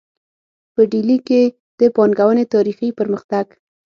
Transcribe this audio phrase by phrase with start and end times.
[0.73, 1.41] په ډیلي کې
[1.79, 3.45] د پانګونې تاریخي پرمختګ